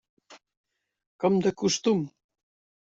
[1.25, 2.05] Com de costum.